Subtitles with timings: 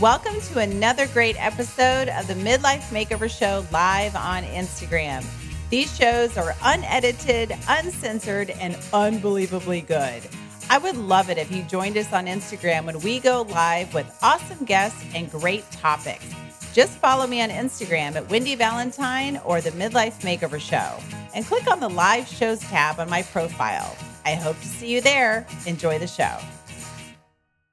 [0.00, 5.24] Welcome to another great episode of the Midlife Makeover Show live on Instagram.
[5.70, 10.24] These shows are unedited, uncensored, and unbelievably good.
[10.68, 14.18] I would love it if you joined us on Instagram when we go live with
[14.20, 16.26] awesome guests and great topics.
[16.72, 20.98] Just follow me on Instagram at Wendy Valentine or the Midlife Makeover Show
[21.36, 23.96] and click on the live shows tab on my profile.
[24.26, 25.46] I hope to see you there.
[25.66, 26.36] Enjoy the show.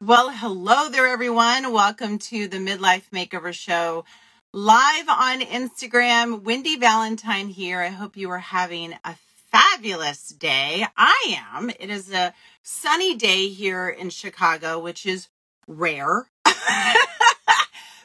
[0.03, 1.71] Well, hello there, everyone.
[1.71, 4.03] Welcome to the Midlife Makeover Show
[4.51, 6.41] live on Instagram.
[6.41, 7.79] Wendy Valentine here.
[7.81, 9.15] I hope you are having a
[9.51, 10.87] fabulous day.
[10.97, 11.69] I am.
[11.69, 12.33] It is a
[12.63, 15.27] sunny day here in Chicago, which is
[15.67, 16.25] rare.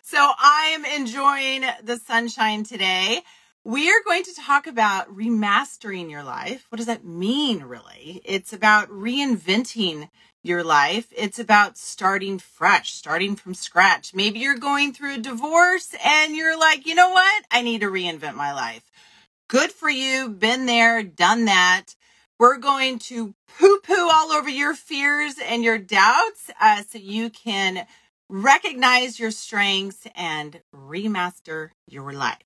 [0.02, 3.23] so I am enjoying the sunshine today.
[3.65, 6.66] We are going to talk about remastering your life.
[6.68, 8.20] What does that mean, really?
[8.26, 10.10] It's about reinventing
[10.46, 11.12] your life.
[11.16, 14.14] It's about starting fresh, starting from scratch.
[14.14, 17.45] Maybe you're going through a divorce and you're like, you know what?
[17.51, 18.90] I need to reinvent my life.
[19.48, 20.29] Good for you.
[20.29, 21.87] Been there, done that.
[22.38, 27.30] We're going to poo poo all over your fears and your doubts uh, so you
[27.30, 27.87] can
[28.28, 32.38] recognize your strengths and remaster your life.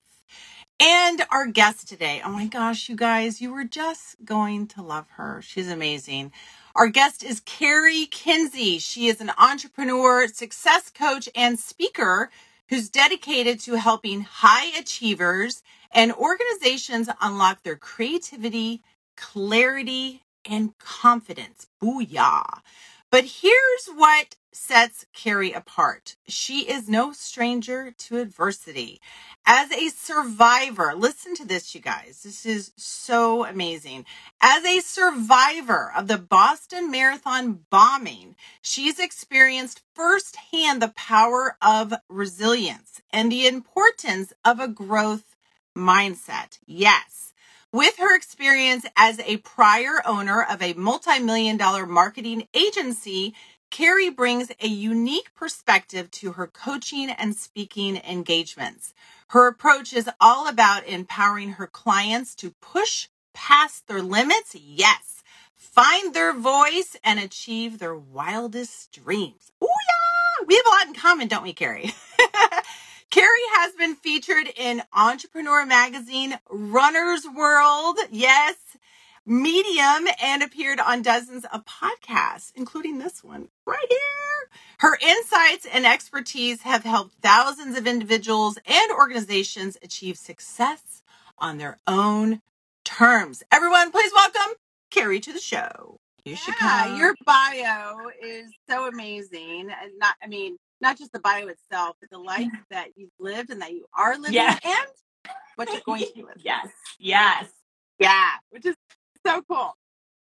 [0.79, 5.05] And our guest today, oh my gosh, you guys, you were just going to love
[5.17, 5.41] her.
[5.43, 6.31] She's amazing.
[6.75, 8.79] Our guest is Cari Kenzie.
[8.79, 12.29] She is an entrepreneur, success coach, and speaker
[12.69, 18.83] who's dedicated to helping high achievers and organizations unlock their creativity,
[19.17, 21.67] clarity, and confidence.
[21.83, 22.61] Booyah.
[23.11, 26.15] But here's what sets Cari apart.
[26.27, 29.01] She is no stranger to adversity.
[29.45, 32.21] As a survivor, listen to this, you guys.
[32.23, 34.05] This is so amazing.
[34.41, 43.01] As a survivor of the Boston Marathon bombing, she's experienced firsthand the power of resilience
[43.11, 45.35] and the importance of a growth
[45.77, 46.59] mindset.
[46.65, 47.30] Yes.
[47.73, 53.33] With her experience as a prior owner of a multi million dollar marketing agency,
[53.69, 58.93] Cari brings a unique perspective to her coaching and speaking engagements.
[59.29, 64.53] Her approach is all about empowering her clients to push past their limits.
[64.53, 65.23] Yes.
[65.55, 69.53] Find their voice and achieve their wildest dreams.
[69.61, 70.45] Oh yeah.
[70.45, 71.93] We have a lot in common, don't we, Cari?
[73.11, 78.55] Cari has been featured in Entrepreneur Magazine, Runner's World, yes,
[79.25, 84.49] Medium, and appeared on dozens of podcasts, including this one right here.
[84.79, 91.03] Her insights and expertise have helped thousands of individuals and organizations achieve success
[91.37, 92.41] on their own
[92.85, 93.43] terms.
[93.51, 94.55] Everyone, please welcome
[94.89, 95.99] Cari to the show.
[96.23, 99.69] Here yeah, your bio is so amazing.
[99.69, 103.49] And not, I mean, not just the bio itself, but the life that you've lived
[103.51, 104.59] and that you are living yes.
[104.63, 104.87] and
[105.55, 106.67] what you're going to do yes.
[106.99, 107.45] Yes.
[107.99, 108.75] Yeah, which is
[109.25, 109.75] so cool.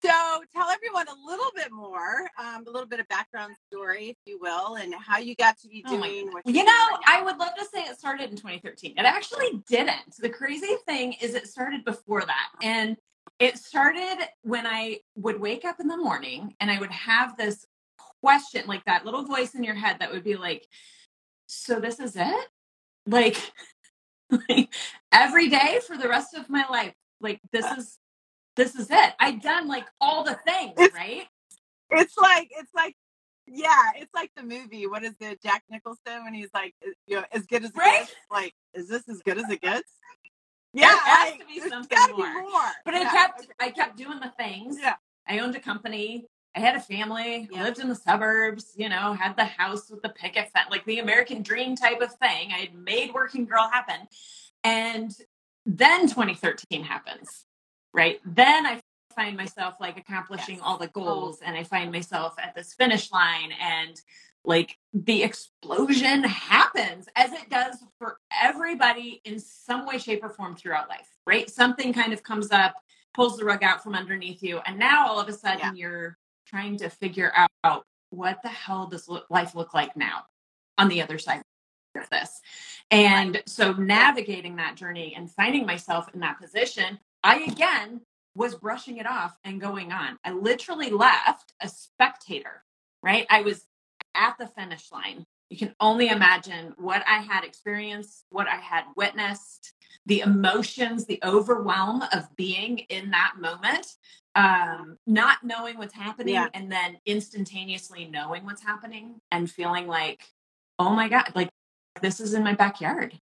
[0.03, 0.09] So
[0.52, 4.40] tell everyone a little bit more, um, a little bit of background story, if you
[4.41, 6.72] will, and how you got to be oh doing oh what you know.
[6.72, 8.96] Right I would love to say it started in 2013.
[8.97, 10.18] It actually didn't.
[10.18, 12.97] The crazy thing is, it started before that, and
[13.38, 17.66] it started when I would wake up in the morning and I would have this
[18.22, 20.66] question, like that little voice in your head that would be like,
[21.48, 22.48] "So this is it?"
[23.06, 23.38] Like,
[24.50, 24.74] like
[25.12, 26.94] every day for the rest of my life.
[27.20, 28.00] Like this uh is
[28.56, 29.14] this is it.
[29.20, 31.28] I've done like all the things, it's, right?
[31.92, 32.96] It's like it's like
[33.48, 34.88] yeah, it's like the movie.
[34.88, 36.74] What is it, Jack Nicholson when he's like,
[37.08, 38.00] you know, as good as it right?
[38.02, 38.16] gets?
[38.30, 39.90] Like, is this as good as it gets?
[40.74, 42.42] Yeah, it has to be something more.
[42.42, 42.72] more.
[42.86, 43.00] But yeah.
[43.00, 44.78] I kept I kept doing the things.
[44.80, 44.96] Yeah.
[45.28, 46.26] I owned a company.
[46.56, 47.48] I had a family.
[47.52, 47.64] Yeah.
[47.64, 48.74] lived in the suburbs.
[48.76, 52.14] You know, had the house with the picket fence, like the American dream type of
[52.16, 52.52] thing.
[52.54, 54.08] I had made working girl happen,
[54.64, 55.12] and
[55.66, 57.46] then 2013 happens
[57.94, 58.20] right?
[58.26, 58.82] Then I
[59.16, 60.64] find myself like accomplishing yes.
[60.64, 61.02] all the oh.
[61.02, 64.00] goals and I find myself at this finish line and
[64.44, 70.56] like the explosion happens as it does for everybody in some way shape or form
[70.56, 72.74] throughout life right something kind of comes up
[73.14, 75.74] pulls the rug out from underneath you and now all of a sudden yeah.
[75.76, 76.18] you're
[76.52, 77.34] trying to figure
[77.64, 80.26] out what the hell does life look like now
[80.78, 81.42] on the other side
[81.96, 82.42] of this
[82.90, 88.02] and so navigating that journey and finding myself in that position I again
[88.36, 90.18] was brushing it off and going on.
[90.24, 92.64] I literally left a spectator,
[93.04, 93.26] right?
[93.30, 93.66] I was
[94.16, 95.26] at the finish line.
[95.50, 99.74] You can only imagine what I had experienced, what I had witnessed,
[100.06, 103.88] the emotions, the overwhelm of being in that moment,
[104.36, 106.48] um, not knowing what's happening, yeah.
[106.54, 110.24] and then instantaneously knowing what's happening and feeling like,
[110.80, 111.50] oh my God, like
[112.02, 113.20] this is in my backyard.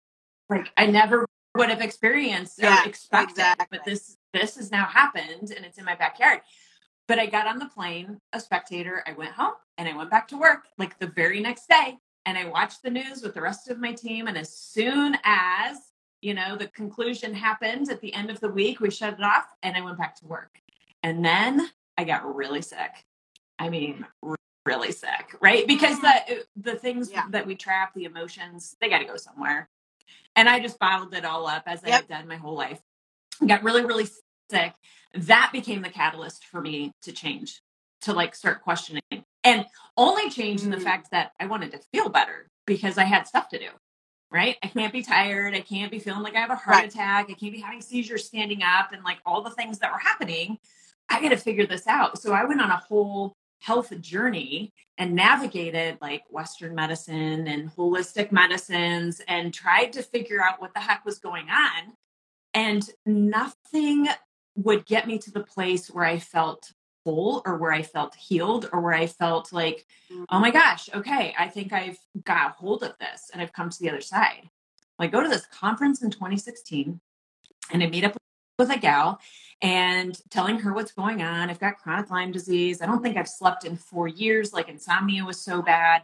[0.48, 1.26] Like I never
[1.56, 3.66] would have experienced Yeah, or expected, exactly.
[3.70, 6.40] but this this has now happened and it's in my backyard.
[7.08, 9.02] But I got on the plane, a spectator.
[9.06, 11.98] I went home and I went back to work like the very next day.
[12.24, 14.28] And I watched the news with the rest of my team.
[14.28, 15.76] And as soon as,
[16.20, 19.46] you know, the conclusion happened at the end of the week, we shut it off
[19.62, 20.61] and I went back to work.
[21.02, 21.68] And then
[21.98, 23.04] I got really sick.
[23.58, 24.06] I mean,
[24.66, 25.66] really sick, right?
[25.66, 27.24] Because the the things Yeah.
[27.30, 29.68] that we trap, the emotions, they got to go somewhere.
[30.36, 32.80] And I just bottled it all up as I had done my whole life.
[33.46, 34.08] Got really, really
[34.50, 34.72] sick.
[35.14, 37.60] That became the catalyst for me to change,
[38.02, 39.02] to like start questioning,
[39.44, 39.66] and
[39.96, 40.84] only change in the Mm.
[40.84, 43.68] fact that I wanted to feel better because I had stuff to do.
[44.30, 44.56] Right?
[44.62, 45.54] I can't be tired.
[45.54, 46.88] I can't be feeling like I have a heart Right.
[46.90, 47.26] attack.
[47.28, 50.58] I can't be having seizures standing up and like all the things that were happening.
[51.12, 52.18] I got to figure this out.
[52.18, 58.32] So I went on a whole health journey and navigated like Western medicine and holistic
[58.32, 61.92] medicines and tried to figure out what the heck was going on.
[62.54, 64.08] And nothing
[64.56, 66.72] would get me to the place where I felt
[67.04, 70.24] whole or where I felt healed or where I felt like, mm.
[70.30, 73.70] oh my gosh, okay, I think I've got a hold of this and I've come
[73.70, 74.48] to the other side.
[74.98, 77.00] I go to this conference in 2016
[77.72, 78.16] and I meet up
[78.58, 79.20] with a gal
[79.60, 81.50] and telling her what's going on.
[81.50, 82.82] I've got chronic Lyme disease.
[82.82, 84.52] I don't think I've slept in four years.
[84.52, 86.02] Like insomnia was so bad.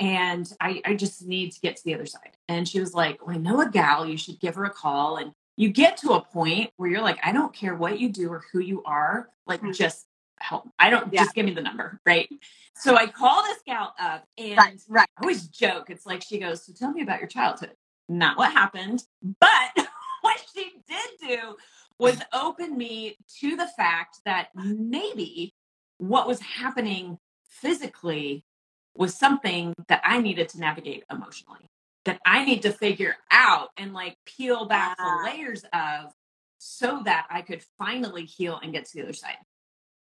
[0.00, 2.36] And I, I just need to get to the other side.
[2.48, 5.16] And she was like, well, I know a gal, you should give her a call.
[5.18, 8.28] And you get to a point where you're like, I don't care what you do
[8.30, 9.74] or who you are, like Mhm.
[9.74, 10.06] just
[10.40, 10.68] help.
[10.78, 11.22] I don't Yeah.
[11.22, 12.28] just give me the number, right?
[12.74, 15.08] So I call this gal up and Right, right.
[15.18, 15.88] I always joke.
[15.90, 17.76] It's like she goes, So tell me about your childhood.
[18.08, 19.70] Not what happened, but
[20.22, 21.56] what she did do
[22.02, 25.54] was open me to the fact that maybe
[25.98, 27.16] what was happening
[27.48, 28.44] physically
[28.96, 31.70] was something that I needed to navigate emotionally,
[32.04, 36.12] that I need to figure out and like peel back the layers of
[36.58, 39.38] so that I could finally heal and get to the other side.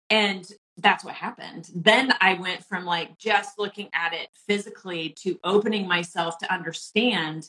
[0.09, 0.45] And
[0.77, 1.69] that's what happened.
[1.73, 7.47] Then I went from like just looking at it physically to opening myself to understand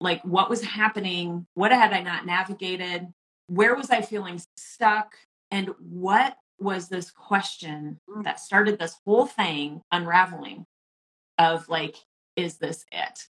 [0.00, 3.06] like what was happening, what had I not navigated,
[3.46, 5.14] where was I feeling stuck,
[5.50, 8.24] and what was this question Mm.
[8.24, 10.66] that started this whole thing unraveling
[11.38, 11.96] of like,
[12.36, 13.28] is this it?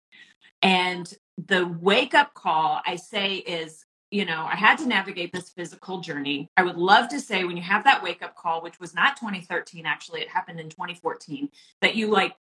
[0.63, 5.51] And the wake up call I say is, you know, I had to navigate this
[5.51, 6.49] physical journey.
[6.57, 9.17] I would love to say when you have that wake up call, which was not
[9.17, 11.49] 2013, actually, it happened in 2014,
[11.81, 12.35] that you like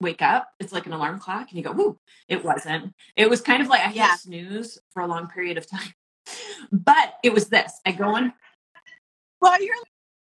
[0.00, 0.48] wake up.
[0.58, 1.98] It's like an alarm clock and you go, whoo.
[2.28, 2.94] It wasn't.
[3.14, 4.16] It was kind of like I Yeah.
[4.16, 5.92] snooze for a long period of time.
[6.70, 7.80] But it was this.
[7.86, 8.32] I go in,
[9.40, 9.74] Well, you're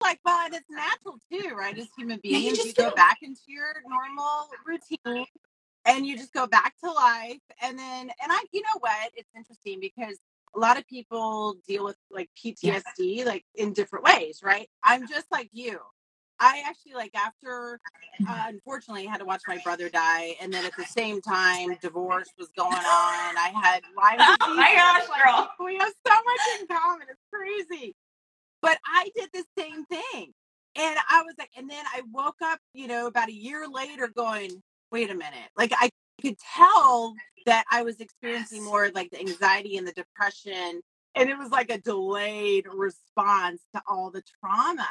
[0.03, 1.77] like, well, it's natural too, right?
[1.79, 5.27] As human Yeah, you beings, just you go back into your normal routine
[5.85, 7.39] and you just go back to life.
[7.63, 9.11] And then, and I, you know what?
[9.15, 10.19] It's interesting because
[10.55, 12.31] a lot of people deal with like
[12.61, 12.81] Yeah.
[12.99, 14.69] PTSD like in different ways, right?
[14.83, 15.79] I'm just like you.
[16.39, 17.81] I actually like after,
[18.29, 22.29] uh, unfortunately, had to watch my brother die, and then at the same time, divorce
[22.39, 22.83] was going on.
[22.85, 24.37] I had Lyme disease.
[24.43, 25.49] Oh my gosh, Like, girl.
[25.65, 27.07] we have so much in common.
[27.11, 27.95] It's crazy.
[28.63, 30.33] But I did the same thing.
[30.79, 34.09] And I was like, and then I woke up, you know, about a year later
[34.09, 34.63] going,
[34.93, 35.49] wait a minute.
[35.57, 35.89] Like I
[36.21, 37.15] could tell
[37.47, 40.81] that I was experiencing more like the anxiety and the depression.
[41.15, 44.89] And it was like a delayed response to all the trauma.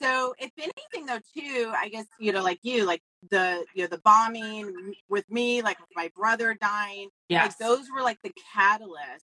[0.00, 3.88] So if anything though, too, I guess, you know, like you, like the you know,
[3.88, 7.46] the bombing with me, like with my brother dying, Yes.
[7.46, 9.24] like those were like the catalyst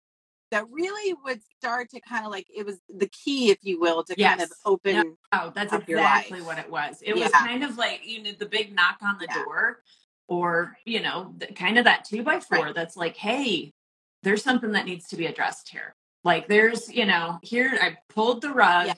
[0.50, 4.02] that really would start to kind of like it was the key, if you will,
[4.04, 4.58] to kind of Yes.
[4.64, 7.02] open Oh, that's exactly what it was.
[7.02, 9.42] It was kind of like you know the big knock on the Yeah.
[9.44, 9.82] door,
[10.28, 12.58] or you know, the, kind of that two by four.
[12.66, 12.74] Right.
[12.74, 13.72] That's like, hey,
[14.22, 15.94] there's something that needs to be addressed here.
[16.22, 18.86] Like, there's you know, here I pulled the rug.
[18.88, 18.94] Yeah.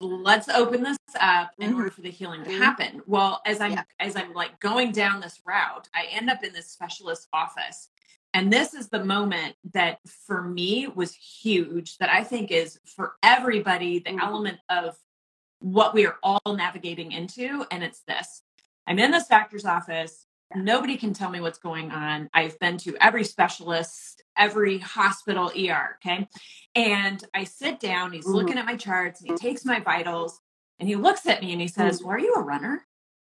[0.00, 1.76] Let's open this up in Mhm.
[1.76, 2.58] order for the healing to Mhm.
[2.58, 3.02] happen.
[3.06, 3.84] Well, as I'm Yeah.
[3.98, 7.90] as I'm like going down this route, I end up in this specialist office.
[8.32, 13.16] And this is the moment that for me was huge, that I think is for
[13.24, 14.22] everybody the Mhm.
[14.22, 14.96] element of
[15.58, 17.66] what we are all navigating into.
[17.70, 18.44] And it's this
[18.86, 20.27] I'm in this doctor's office.
[20.54, 22.30] Nobody can tell me what's going on.
[22.32, 25.98] I've been to every specialist, every hospital, ER.
[26.04, 26.26] Okay.
[26.74, 28.34] And I sit down, he's Mhm.
[28.34, 30.40] looking at my charts, and he takes my vitals,
[30.78, 32.86] and he looks at me and he says, Well, are you a runner?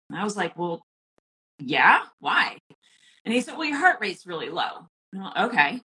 [0.09, 0.87] And I was like, Well,
[1.59, 2.59] yeah, why?
[3.25, 4.88] And he said, Well, your heart rate's really low.
[5.12, 5.81] Well, okay.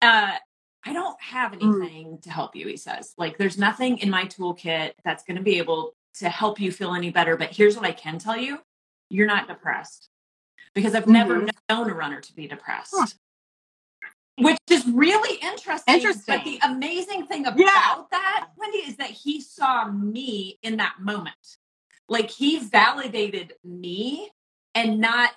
[0.00, 0.36] Uh,
[0.84, 1.82] I don't have Mm.
[1.84, 3.14] anything to help you, he says.
[3.16, 6.94] Like, there's nothing in my toolkit that's going to be able to help you feel
[6.94, 7.36] any better.
[7.36, 8.60] But here's what I can tell you
[9.08, 10.08] you're not depressed.
[10.74, 11.48] Because I've never mm-hmm.
[11.68, 12.94] known a runner to be depressed.
[12.96, 13.06] Huh.
[14.38, 15.94] Which is really interesting.
[15.94, 16.36] Interesting.
[16.36, 17.96] But the amazing thing about yeah.
[18.10, 21.36] that, Wendy, is that he saw me in that moment.
[22.08, 24.30] Like he validated me
[24.74, 25.30] and not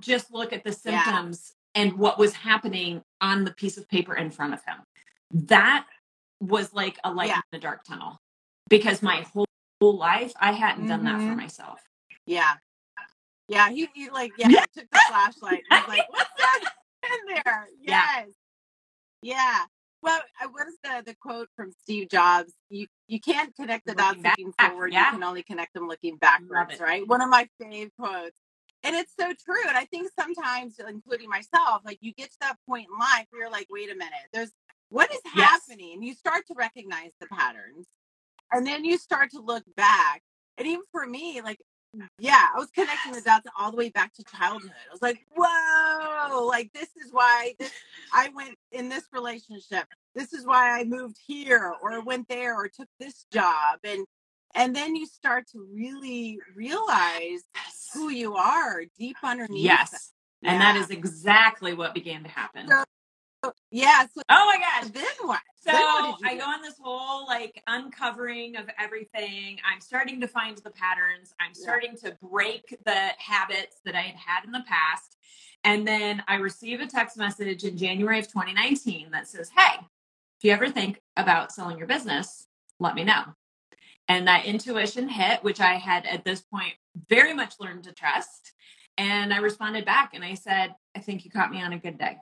[0.00, 1.82] just look at the symptoms yeah.
[1.82, 4.78] and what was happening on the piece of paper in front of him.
[5.48, 5.86] That
[6.40, 7.36] was like a light yeah.
[7.36, 8.18] in the dark tunnel
[8.68, 9.46] because my whole,
[9.80, 10.88] whole life I hadn't mm-hmm.
[10.88, 11.36] done that for mm-hmm.
[11.36, 11.80] myself.
[12.26, 12.54] Yeah.
[13.48, 13.70] Yeah.
[13.70, 16.60] He, he like, yeah, he took the flashlight and was like, what's that
[17.04, 17.66] in there?
[17.80, 18.28] Yes.
[19.22, 19.34] Yeah.
[19.34, 19.64] yeah.
[20.02, 22.52] Well, uh, what is the the quote from Steve Jobs?
[22.70, 24.92] You you can't connect the looking dots looking forward.
[24.92, 25.06] Yeah.
[25.06, 26.80] You can only connect them looking backwards.
[26.80, 27.06] Right.
[27.06, 28.38] One of my fave quotes.
[28.84, 29.62] And it's so true.
[29.68, 33.42] And I think sometimes, including myself, like you get to that point in life where
[33.42, 34.50] you're like, wait a minute, there's
[34.92, 35.48] what is yes.
[35.48, 35.94] happening?
[35.94, 37.86] And you start to recognize the patterns.
[38.52, 40.22] And then you start to look back.
[40.58, 41.58] And even for me, like,
[42.18, 44.70] yeah, I was connecting the dots all the way back to childhood.
[44.70, 47.72] I was like, whoa, like this is why this
[48.14, 49.86] I went in this relationship.
[50.14, 53.78] This is why I moved here or went there or took this job.
[53.84, 54.06] And
[54.54, 57.42] and then you start to really realize
[57.94, 59.64] who you are deep underneath.
[59.64, 60.12] Yes.
[60.42, 62.68] And that is exactly what began to happen.
[62.68, 62.84] So,
[63.44, 64.06] Oh, yeah.
[64.14, 64.90] So oh my gosh.
[64.90, 65.40] Then what?
[65.56, 69.58] So then what I go on this whole like uncovering of everything.
[69.70, 71.34] I'm starting to find the patterns.
[71.40, 72.10] I'm starting yeah.
[72.10, 75.16] to break the habits that I had had in the past.
[75.64, 80.44] And then I receive a text message in January of 2019 that says, Hey, if
[80.44, 82.46] you ever think about selling your business,
[82.80, 83.22] let me know.
[84.08, 86.74] And that intuition hit, which I had at this point
[87.08, 88.52] very much learned to trust.
[88.98, 91.98] And I responded back and I said, I think you caught me on a good
[91.98, 92.18] day.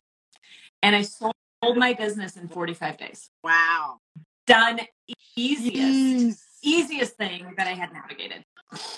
[0.82, 1.34] And I sold
[1.76, 3.30] my business in 45 days.
[3.44, 3.98] Wow.
[4.46, 4.80] Done
[5.36, 8.44] easiest, easiest thing that I had navigated.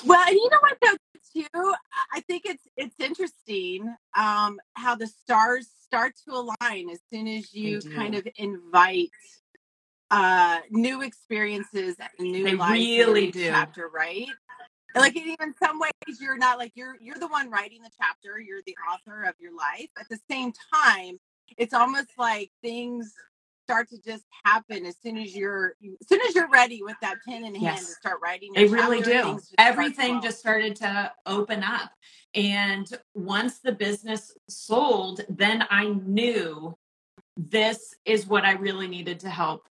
[0.05, 0.97] Well, and you know what though
[1.35, 1.75] too?
[2.13, 7.53] I think it's it's interesting um how the stars start to align as soon as
[7.55, 9.09] you kind of invite
[10.11, 13.49] uh new experiences and new they life really do.
[13.49, 14.27] chapter, right?
[14.95, 18.39] Like in even some ways you're not like you're you're the one writing the chapter,
[18.39, 19.89] you're the author of your life.
[19.99, 21.19] At the same time,
[21.59, 23.13] it's almost like things
[23.65, 27.17] start to just happen as soon as you're as soon as you're ready with that
[27.27, 27.87] pen in hand yes.
[27.87, 28.53] to start writing.
[28.55, 29.23] They really do.
[29.23, 31.91] Just Everything just started to open up.
[32.35, 36.77] And once the business sold, then I knew
[37.37, 39.69] this is what I really needed to help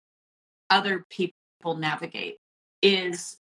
[0.69, 1.35] other people
[1.77, 2.37] navigate
[2.83, 3.37] is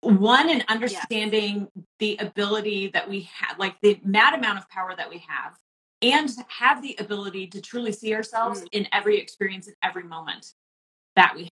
[0.00, 1.84] one in understanding yes.
[1.98, 5.54] the ability that we have like the mad amount of power that we have
[6.12, 8.68] and have the ability to truly see ourselves mm.
[8.72, 10.52] in every experience in every moment
[11.16, 11.48] that we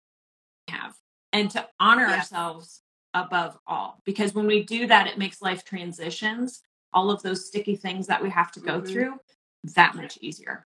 [0.68, 0.94] have
[1.32, 2.18] and to honor yes.
[2.18, 2.82] ourselves
[3.14, 6.62] above all because when we do that it makes life transitions
[6.94, 8.92] all of those sticky things that we have to go mm-hmm.
[8.92, 9.14] through
[9.64, 10.66] that much easier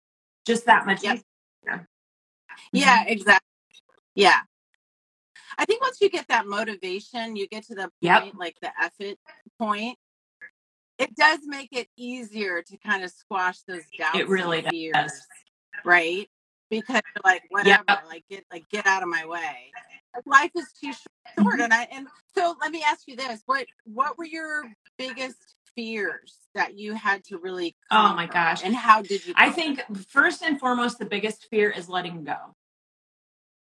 [0.45, 1.19] just that much yep.
[1.65, 1.87] easier
[2.73, 3.09] yeah mm-hmm.
[3.09, 3.51] exactly
[4.15, 4.39] yeah.
[5.57, 8.33] I think once you get that motivation, you get to the point, yep.
[8.37, 9.17] like the effort
[9.59, 9.97] point,
[11.01, 14.19] it does make it easier to kind of squash those doubts.
[14.19, 15.27] It really fears, does.
[15.83, 16.29] Right?
[16.69, 18.03] Because like whatever, yep.
[18.07, 19.71] like get like get out of my way.
[20.25, 21.37] life is too short.
[21.37, 21.61] Mm-hmm.
[21.61, 23.41] And I and so let me ask you this.
[23.45, 24.63] What what were your
[24.97, 28.63] biggest fears that you had to really Oh my gosh.
[28.63, 32.55] And how did you I think first and foremost the biggest fear is letting go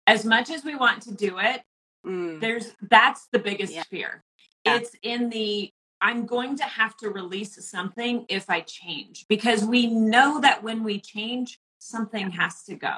[0.06, 1.62] as much as we want to do it,
[2.06, 2.40] mm.
[2.40, 3.83] there's that's the biggest yeah.
[3.90, 4.25] fear.
[4.64, 4.76] Yeah.
[4.76, 9.87] It's in the I'm going to have to release something if I change because we
[9.87, 12.97] know that when we change, something has to go.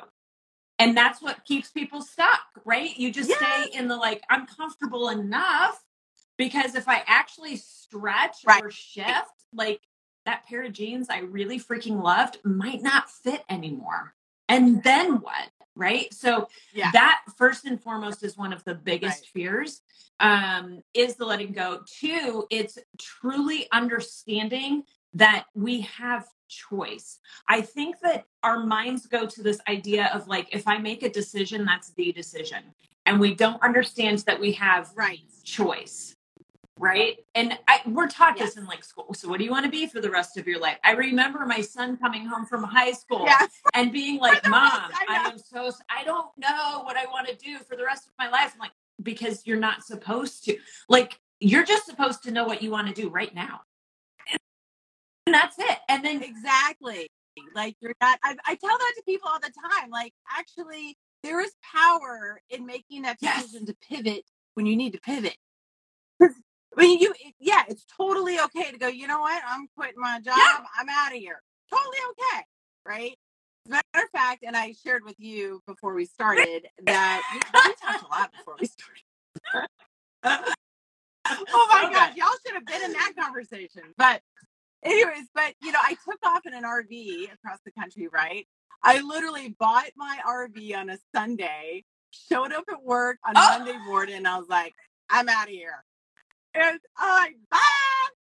[0.78, 2.96] And that's what keeps people stuck, right?
[2.96, 3.38] You just yes.
[3.38, 5.82] stay in the like, I'm comfortable enough
[6.36, 8.62] because if I actually stretch right.
[8.62, 9.80] or shift, like
[10.24, 14.14] that pair of jeans I really freaking loved might not fit anymore.
[14.48, 15.50] And then what?
[15.78, 16.12] Right?
[16.12, 16.90] So yeah.
[16.92, 19.30] that first and foremost is one of the biggest right.
[19.32, 19.82] fears
[20.20, 21.80] um, is the letting go.
[22.00, 24.82] Two it's truly understanding
[25.14, 27.18] that we have choice.
[27.48, 31.10] I think that our minds go to this idea of like if i make a
[31.10, 32.62] decision that's the decision
[33.06, 35.20] and we don't understand that we have right.
[35.44, 36.14] choice
[36.78, 37.18] right?
[37.34, 38.50] And I, we're taught yes.
[38.50, 39.14] this in like school.
[39.14, 40.78] So, what do you want to be for the rest of your life?
[40.84, 43.50] I remember my son coming home from high school yes.
[43.74, 47.36] and being like, "Mom, I, I, am so I don't know what I want to
[47.36, 50.56] do for the rest of my life." I'm like, because you're not supposed to.
[50.88, 53.60] Like, you're just supposed to know what you want to do right now,
[55.26, 55.78] and that's it.
[55.88, 57.08] And then exactly,
[57.54, 58.18] like you're not.
[58.24, 59.90] I, I tell that to people all the time.
[59.90, 63.68] Like, actually, there is power in making that decision yes.
[63.68, 65.36] to pivot when you need to pivot
[66.78, 69.42] I mean, you, yeah, it's totally okay to go, you know what?
[69.46, 70.36] I'm quitting my job.
[70.36, 70.58] Yeah.
[70.78, 71.42] I'm out of here.
[71.70, 72.44] Totally okay.
[72.86, 73.18] Right.
[73.66, 77.40] As a matter of fact, and I shared with you before we started that we,
[77.40, 79.68] talked a lot before we started.
[81.26, 83.82] oh my gosh, y'all should have been in that conversation.
[83.96, 84.22] But
[84.84, 88.46] anyways, but you know, I took off in an RV across the country, right?
[88.82, 93.58] I literally bought my RV on a Sunday, showed up at work on Oh.
[93.58, 94.74] Monday morning, and I was like,
[95.10, 95.84] I'm out of here.
[96.54, 97.58] And I'm like, bye,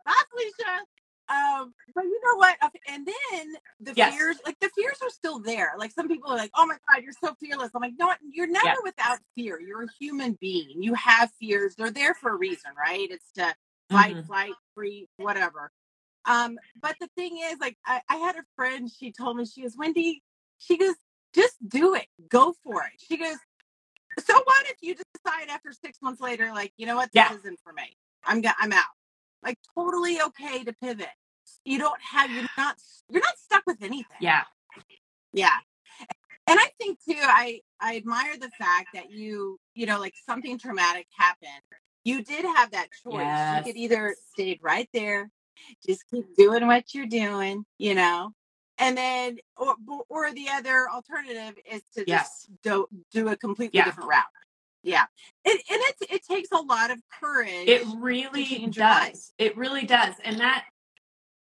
[0.04, 0.84] bye, Felicia.
[1.28, 2.56] Um, but you know what?
[2.88, 4.14] And then the Yes.
[4.14, 5.72] fears, like the fears are still there.
[5.78, 7.70] Like some people are like, oh my God, you're so fearless.
[7.74, 8.74] I'm like, no, you're never Yeah.
[8.84, 9.60] without fear.
[9.60, 10.82] You're a human being.
[10.82, 11.74] You have fears.
[11.76, 13.08] They're there for a reason, right?
[13.10, 13.54] It's to
[13.90, 14.26] fight, Mhm.
[14.26, 15.70] flight, free, whatever.
[16.26, 19.62] Um, but the thing is, like, I, I had a friend, she told me, she
[19.62, 20.22] goes, Wendy,
[20.58, 20.96] she goes,
[21.34, 22.06] just do it.
[22.28, 23.00] Go for it.
[23.00, 23.36] She goes,
[24.20, 27.34] so what if you decide after six months later, like, you know what, this Yeah.
[27.36, 27.96] isn't for me.
[28.26, 28.84] I'm go- I'm out.
[29.42, 31.08] Like totally okay to pivot.
[31.64, 32.76] You don't have you're not
[33.08, 34.16] you're not stuck with anything.
[34.20, 34.42] Yeah.
[35.32, 35.56] Yeah.
[36.46, 40.58] And I think too, I I admire the fact that you, you know, like something
[40.58, 41.50] traumatic happened.
[42.04, 43.14] You did have that choice.
[43.22, 43.66] Yes.
[43.66, 45.30] You could either stayed right there,
[45.86, 48.32] just keep doing what you're doing, you know,
[48.78, 49.74] and then or
[50.10, 53.86] or the other alternative is to just do do a completely Yeah.
[53.86, 54.24] different route.
[54.84, 55.04] Yeah.
[55.44, 57.68] It, and it it takes a lot of courage.
[57.68, 59.12] It really change your life.
[59.12, 59.32] does.
[59.38, 60.14] It really does.
[60.24, 60.64] And that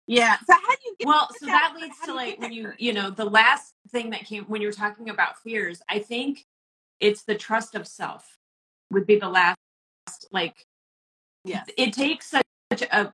[0.07, 0.37] yeah.
[0.47, 2.81] So how do you get well, so that- that leads to like when you courage?
[2.81, 6.45] you know, the last thing that came when you're talking about fears, I think
[7.01, 8.39] it's the trust of self
[8.91, 9.59] would be the last
[10.31, 10.65] like
[11.45, 11.69] Yes.
[11.77, 13.13] it takes such a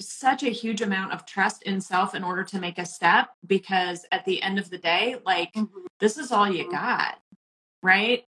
[0.00, 4.04] such a huge amount of trust in self in order to make a step because
[4.10, 5.68] at the end of the day like Mhm.
[6.00, 6.70] this is all you Mhm.
[6.72, 7.20] got
[7.84, 8.24] right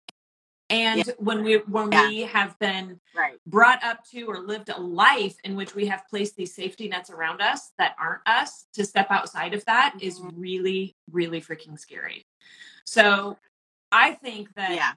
[0.74, 2.08] and when we when Yeah.
[2.08, 3.38] we have been Right.
[3.46, 7.10] brought up to or lived a life in which we have placed these safety nets
[7.10, 10.32] around us that aren't us to step outside of that is Mhm.
[10.34, 12.26] really really freaking scary
[12.84, 13.38] so
[13.92, 14.92] i think that Yeah.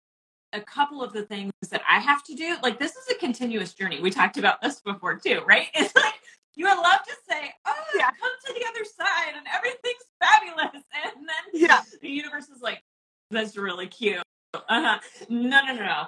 [0.53, 3.73] a couple of the things that I have to do, like this is a continuous
[3.73, 3.99] journey.
[3.99, 5.67] We talked about this before too, right?
[5.75, 6.15] It's like
[6.55, 8.09] you would love to say, "Oh, Yeah.
[8.11, 11.83] come to the other side and everything's fabulous," and then Yeah.
[12.01, 12.81] the universe is like,
[13.29, 14.99] "That's really cute." Uh-huh.
[15.29, 16.03] No, no, no, no.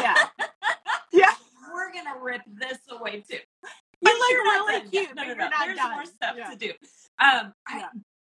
[0.00, 0.14] Yeah.
[1.10, 1.32] Yeah.
[1.72, 3.38] We're gonna rip this away too.
[4.02, 5.04] You look you're not really done yet.
[5.06, 5.48] cute, No, no, you're no.
[5.48, 5.90] not There's done.
[5.92, 6.50] more stuff Yeah.
[6.50, 6.72] to do.
[7.18, 7.84] Um, I,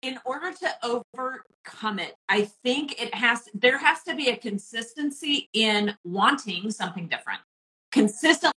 [0.03, 5.49] in order to overcome it, I think it has there has to be a consistency
[5.53, 7.39] in wanting something different.
[7.91, 8.53] Consistently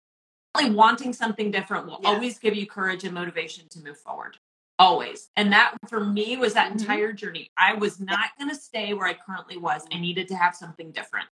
[0.55, 2.13] wanting something different will Yes.
[2.13, 4.37] always give you courage and motivation to move forward.
[4.79, 5.29] Always.
[5.35, 6.81] And that for me was that Mhm.
[6.81, 7.51] entire journey.
[7.57, 9.85] I was not going to stay where I currently was.
[9.93, 11.27] I needed to have something different.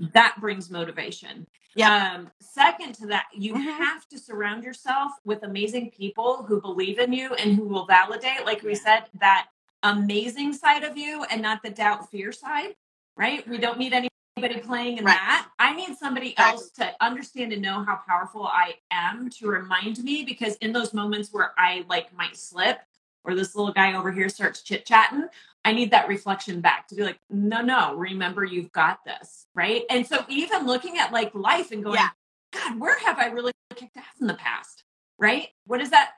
[0.00, 1.46] That brings motivation.
[1.76, 2.14] Yeah.
[2.14, 3.78] Um, second to that, you Mhm.
[3.78, 8.44] have to surround yourself with amazing people who believe in you and who will validate,
[8.44, 9.48] like we said, that
[9.82, 12.76] amazing side of you and not the doubt fear side,
[13.16, 13.46] right?
[13.46, 13.92] We don't need
[14.36, 15.14] anybody playing in Right.
[15.14, 15.48] that.
[15.58, 20.24] I need somebody else to understand and know how powerful I am to remind me
[20.24, 22.80] because in those moments where I like might slip
[23.22, 25.28] or this little guy over here starts chit chatting,
[25.64, 29.84] I need that reflection back to be like, no, no, remember you've got this, right?
[29.88, 32.10] And so even looking at like life and going, Yeah.
[32.52, 34.84] God, where have I really kicked ass in the past,
[35.18, 35.48] right?
[35.66, 36.12] What is that?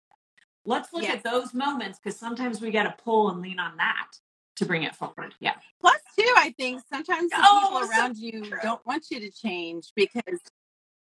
[0.64, 1.16] Let's look Yes.
[1.16, 4.08] at those moments because sometimes we got to pull and lean on that
[4.56, 5.34] to bring it forward.
[5.40, 5.54] Yeah.
[5.80, 8.58] Plus, too, I think sometimes the Oh, people so around you true.
[8.62, 10.22] don't want you to change because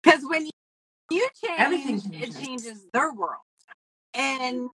[0.02, 0.50] because when you,
[1.10, 2.40] you change Everything change, it changes.
[2.42, 3.42] changes their world,
[4.14, 4.68] and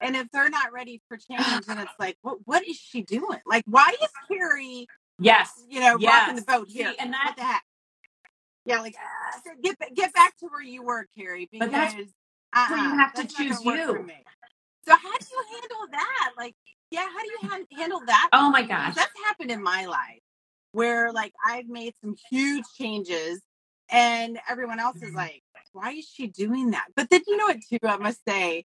[0.00, 3.40] and if they're not ready for change, then it's like, what what is she doing?
[3.46, 4.86] Like, why is Cari,
[5.18, 5.52] Yes.
[5.68, 6.44] you know, rocking the Yes.
[6.44, 6.94] boat See, here?
[6.98, 7.64] and what that- the heck?
[8.66, 8.94] Yeah, like
[9.62, 12.96] get get back to where you were, Cari, because But that's uh-uh, where you uh-uh,
[12.96, 14.06] have to that's not gonna choose you.
[14.86, 16.30] So how do you handle that?
[16.36, 16.54] Like,
[16.90, 18.28] yeah, how do you han- handle that?
[18.32, 18.94] Oh my gosh.
[18.94, 20.20] that's happened in my life
[20.72, 23.40] where like I've made some huge changes
[23.90, 25.06] and everyone else Mm-hmm.
[25.08, 26.86] is like, why is she doing that?
[26.96, 28.64] But then you know what too, I must say,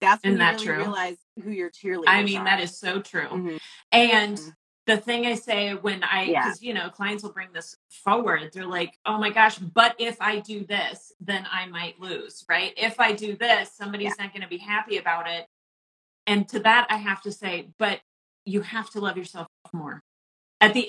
[0.00, 0.76] that's when Isn't you that really true?
[0.78, 2.44] realize who your cheerleaders I mean, are.
[2.44, 3.28] that is so true.
[3.28, 3.60] Mhm.
[3.92, 4.54] And Mhm.
[4.86, 6.44] the thing I say when I, Yeah.
[6.44, 10.20] because, you know, clients will bring this forward, they're like, oh my gosh, but if
[10.20, 12.72] I do this, then I might lose, right?
[12.76, 15.46] If I do this, somebody's not going to be happy about it.
[16.30, 17.98] And to that, I have to say, but
[18.44, 20.00] you have to love yourself more.
[20.60, 20.88] At the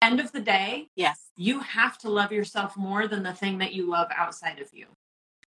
[0.00, 1.32] end of the day, Yes.
[1.36, 4.86] you have to love yourself more than the thing that you love outside of you.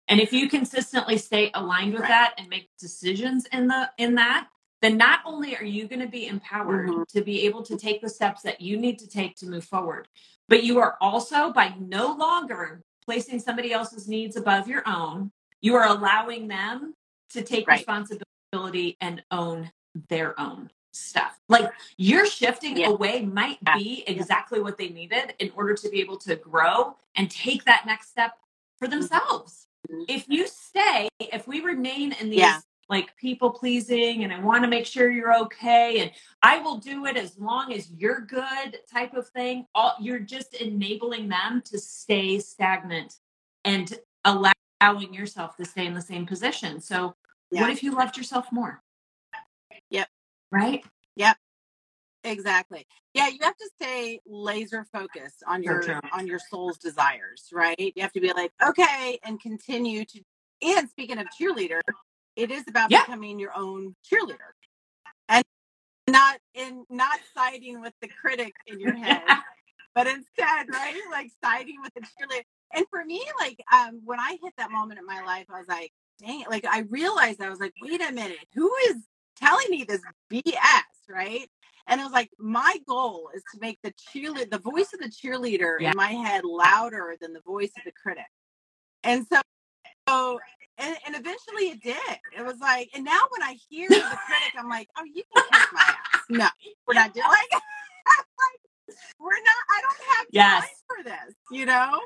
[0.07, 2.09] And if you consistently stay aligned with Right.
[2.09, 4.49] that and make decisions in the in that,
[4.81, 7.07] then not only are you going to be empowered Mhm.
[7.09, 10.07] to be able to take the steps that you need to take to move forward,
[10.47, 15.31] but you are also by no longer placing somebody else's needs above your own
[15.61, 16.95] You are allowing them
[17.29, 17.77] to take right.
[17.77, 19.71] responsibility and own
[20.09, 21.39] their own stuff.
[21.47, 22.89] Like you're shifting yeah.
[22.89, 23.77] away might yeah.
[23.77, 24.63] be exactly yeah.
[24.63, 28.33] what they needed in order to be able to grow and take that next step
[28.77, 28.99] for mm-hmm.
[28.99, 29.67] themselves.
[29.89, 30.03] Mm-hmm.
[30.09, 32.45] If you stay, if we remain in these
[32.89, 36.11] like people pleasing and I want to make sure you're okay and
[36.43, 40.55] I will do it as long as you're good type of thing, all you're just
[40.55, 43.15] enabling them to stay stagnant
[43.63, 46.81] and allowing yourself to stay in the same position.
[46.81, 47.15] So
[47.51, 48.81] what if you loved yourself more?
[49.89, 50.07] Yep.
[50.51, 50.83] Right?
[51.15, 51.37] Yep.
[52.23, 52.85] Exactly.
[53.13, 57.75] Yeah, you have to stay laser focused on your on your soul's desires, right?
[57.79, 60.21] You have to be like, okay, and continue to
[60.61, 61.81] and speaking of cheerleader,
[62.35, 63.01] it is about yeah.
[63.01, 64.53] becoming your own cheerleader.
[65.29, 65.43] And
[66.07, 69.23] not in not siding with the critic in your head,
[69.95, 71.01] but instead, right?
[71.11, 72.43] Like siding with the cheerleader.
[72.73, 75.67] And for me, like um when I hit that moment in my life, I was
[75.67, 78.97] like, dang, like I realized I was like, wait a minute, who is
[79.37, 80.53] telling me this BS,
[81.09, 81.49] right?
[81.87, 85.09] And it was like my goal is to make the cheerleader, the voice of the
[85.09, 85.91] cheerleader yeah.
[85.91, 88.25] in my head louder than the voice of the critic.
[89.03, 89.41] And so,
[90.07, 90.39] so
[90.77, 92.19] and, and eventually it did.
[92.37, 95.43] It was like, and now when I hear the critic, I'm like, oh, you can
[95.51, 96.21] kiss my ass.
[96.29, 96.47] No,
[96.87, 99.61] we're not doing like, like we're not.
[99.69, 100.61] I don't have yes.
[100.61, 101.99] time for this, you know.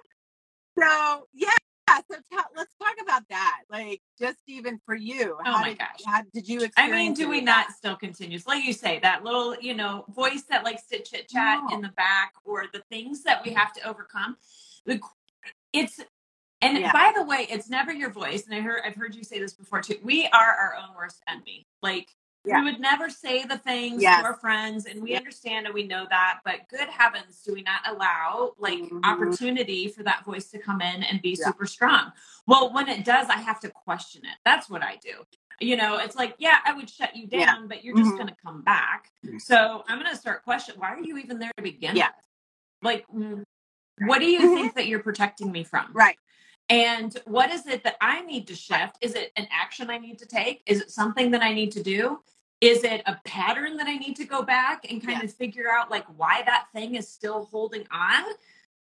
[0.77, 1.55] So yeah,
[1.87, 2.15] yeah, so
[2.55, 3.61] let's talk about that.
[3.69, 6.67] Like, just even for you, oh my did, gosh, how did you?
[6.77, 8.39] I mean, do we not still continue?
[8.47, 11.75] Like you say, that little, you know, voice that likes to chit chat no.
[11.75, 14.37] in the back, or the things that we have to overcome.
[14.85, 14.99] The
[15.73, 15.99] it's
[16.61, 16.91] and yeah.
[16.91, 18.45] by the way, it's never your voice.
[18.45, 19.97] And I heard I've heard you say this before too.
[20.03, 21.67] We are our own worst enemy.
[21.81, 22.07] Like
[22.45, 22.59] yeah.
[22.59, 24.21] we would never say the things yes.
[24.21, 25.17] to our friends, and we yeah.
[25.17, 26.39] understand and we know that.
[26.43, 28.99] But good heavens, do we not allow like mm-hmm.
[29.03, 32.11] opportunity for that voice to come in and be super strong?
[32.47, 34.37] Well, when it does, I have to question it.
[34.43, 35.25] That's what I do.
[35.59, 38.17] You know, it's like, yeah, I would shut you down, but you're just mm-hmm.
[38.17, 39.11] going to come back.
[39.25, 39.37] Mm-hmm.
[39.37, 42.07] So I'm going to start questioning why are you even there to begin yeah.
[42.07, 42.25] with?
[42.83, 43.43] Like, mm,
[43.99, 44.55] what do you mm-hmm.
[44.55, 45.87] think that you're protecting me from?
[45.93, 46.17] Right.
[46.69, 48.97] And what is it that I need to shift?
[49.01, 50.63] Is it an action I need to take?
[50.65, 52.19] Is it something that I need to do?
[52.65, 55.25] Is it a pattern that I need to go back and kind yeah.
[55.25, 58.23] of figure out like why that thing is still holding on?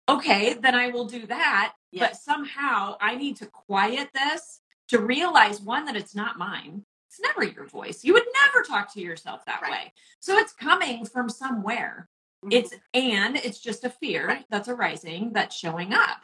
[0.09, 1.75] Okay, then I will do that.
[1.93, 6.85] But somehow I need to quiet this to realize one, that it's not mine.
[7.09, 8.05] It's never your voice.
[8.05, 9.71] You would never talk to yourself that right.
[9.71, 9.93] way.
[10.21, 12.09] So it's coming from somewhere.
[12.45, 12.53] Mm-hmm.
[12.53, 14.45] It's and it's just a fear right.
[14.51, 16.23] that's arising that's showing up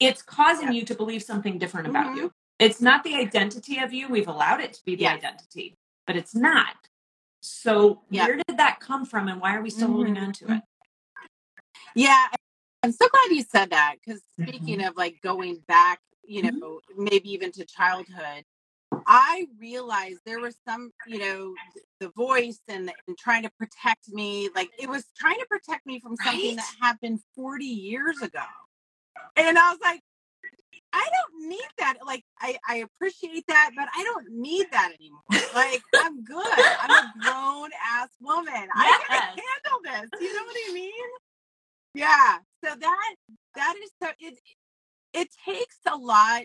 [0.00, 0.80] it's causing yeah.
[0.80, 2.16] you to believe something different about mm-hmm.
[2.16, 2.32] you.
[2.58, 4.08] It's not the identity of you.
[4.08, 5.18] We've allowed it to be the yes.
[5.18, 5.76] identity,
[6.10, 6.74] but it's not.
[7.40, 8.26] So yeah.
[8.26, 9.94] where did that come from and why are we still mm-hmm.
[9.94, 10.62] holding on to it?
[11.94, 12.26] Yeah.
[12.82, 14.88] I'm so glad you said that because speaking mm-hmm.
[14.88, 16.58] of like going back, you mm-hmm.
[16.58, 18.42] know, maybe even to childhood,
[19.06, 21.54] I realized there was some, you know,
[22.00, 24.48] the voice and, and, trying to protect me.
[24.52, 26.56] Like it was trying to protect me from something right?
[26.56, 28.42] that happened 40 years ago.
[29.36, 30.00] And I was like,
[30.92, 31.94] I don't need that.
[32.04, 35.20] Like, I, I appreciate that, but I don't need that anymore.
[35.54, 36.46] Like, I'm good.
[36.46, 38.52] I'm a grown ass woman.
[38.54, 38.68] Yes.
[38.76, 40.20] I can handle this.
[40.20, 41.10] You know what I mean?
[41.94, 42.38] Yeah.
[42.64, 43.14] So that
[43.54, 44.38] that is so it
[45.12, 46.42] it takes a lot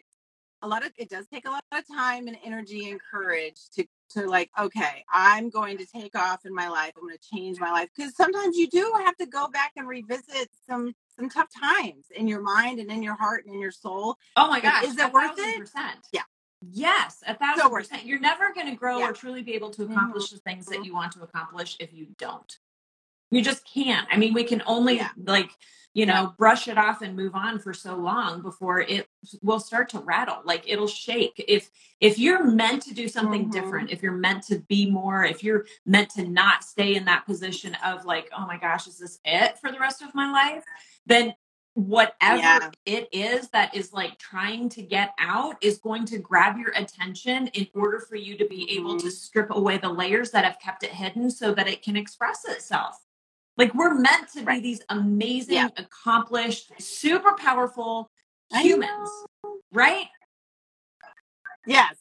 [0.61, 3.85] a lot of it does take a lot of time and energy and courage to
[4.09, 7.59] to like okay i'm going to take off in my life i'm going to change
[7.59, 11.49] my life because sometimes you do have to go back and revisit some some tough
[11.53, 14.17] times in your mind and in your heart and in your soul.
[14.35, 14.85] Oh my gosh.
[14.85, 15.59] Is it worth it?
[15.59, 15.97] Percent.
[16.11, 16.21] Yeah.
[16.71, 18.05] Yes, a thousand so percent.
[18.05, 19.09] You're never going to grow yeah.
[19.09, 20.85] or truly be able to accomplish the things that mm-hmm.
[20.85, 22.57] you want to accomplish if you don't.
[23.31, 24.07] You just can't.
[24.11, 25.09] I mean, we can only yeah.
[25.23, 25.49] like,
[25.93, 29.07] you know, brush it off and move on for so long before it
[29.41, 30.41] will start to rattle.
[30.43, 31.43] Like it'll shake.
[31.47, 33.51] If if you're meant to do something mm-hmm.
[33.51, 37.25] different, if you're meant to be more, if you're meant to not stay in that
[37.25, 40.63] position of like, oh my gosh, is this it for the rest of my life?
[41.05, 41.33] then
[41.73, 42.69] whatever yeah.
[42.85, 47.47] it is that is like trying to get out is going to grab your attention
[47.47, 49.05] in order for you to be able mm-hmm.
[49.05, 52.45] to strip away the layers that have kept it hidden so that it can express
[52.45, 53.04] itself.
[53.57, 54.61] Like we're meant to right.
[54.61, 55.69] be these amazing, yeah.
[55.77, 58.09] accomplished, super powerful
[58.51, 59.09] humans,
[59.71, 60.07] right?
[61.65, 61.95] Yes.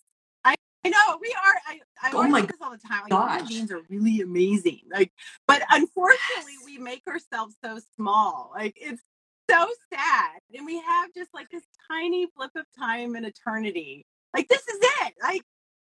[0.84, 1.54] I know we are.
[1.66, 3.02] I, I oh my this all the time.
[3.02, 3.30] Like gosh.
[3.30, 4.80] human beings are really amazing.
[4.92, 5.12] Like,
[5.46, 6.64] but unfortunately, yes.
[6.66, 8.52] we make ourselves so small.
[8.54, 9.02] Like, it's
[9.50, 14.04] so sad, and we have just like this tiny flip of time and eternity.
[14.34, 15.14] Like, this is it.
[15.22, 15.42] Like,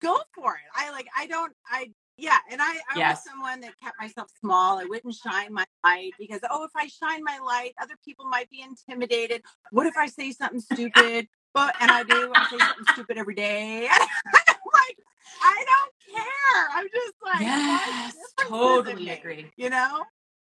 [0.00, 0.62] go for it.
[0.74, 1.08] I like.
[1.14, 1.52] I don't.
[1.70, 3.16] I yeah, and I, I yes.
[3.16, 4.78] was someone that kept myself small.
[4.78, 8.50] I wouldn't shine my light because, oh, if I shine my light, other people might
[8.50, 9.42] be intimidated.
[9.70, 11.28] What if I say something stupid?
[11.54, 12.32] but and I do.
[12.34, 13.88] I say something stupid every day.
[13.88, 14.96] like,
[15.42, 16.68] I don't care.
[16.72, 18.14] I'm just like, yes,
[18.48, 19.50] totally agree.
[19.56, 20.04] You know,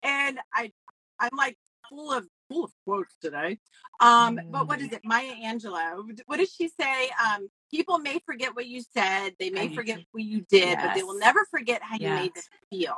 [0.02, 0.72] and I,
[1.18, 1.56] I'm like
[1.88, 3.58] full of full of quotes today.
[4.00, 4.50] Um, mm.
[4.50, 4.94] but what is mm.
[4.94, 5.02] it?
[5.04, 6.18] Maya Angelou.
[6.26, 7.10] What does she say?
[7.24, 10.82] Um, people may forget what you said, they may forget what you did, yes.
[10.84, 12.20] but they will never forget how you yes.
[12.20, 12.96] made them feel.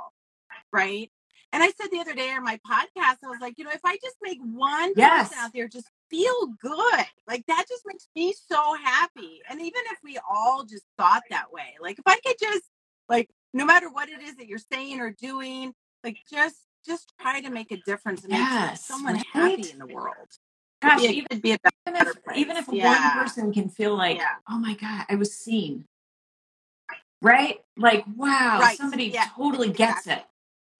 [0.72, 1.10] Right.
[1.52, 3.84] And I said the other day on my podcast, I was like, you know, if
[3.84, 5.28] I just make one yes.
[5.28, 9.42] person out there just feel good, like that just makes me so happy.
[9.50, 12.64] And even if we all just thought that way, like if I could just,
[13.08, 16.56] like, no matter what it is that you're saying or doing, like just
[16.86, 19.26] just try to make a difference and yes, make someone right?
[19.32, 20.28] happy in the world.
[20.82, 23.16] Gosh, be, even, be even if, even if yeah.
[23.16, 24.34] one person can feel like, yeah.
[24.50, 25.84] oh my God, I was seen.
[27.20, 27.60] Right?
[27.76, 28.76] Like, wow, right.
[28.76, 29.26] somebody yeah.
[29.36, 30.24] totally gets exactly.
[30.24, 30.26] it.